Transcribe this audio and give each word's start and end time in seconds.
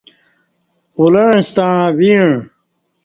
اولݩع 0.97 1.33
ستݩع 1.51 1.77
ویݩع۔ 1.97 2.31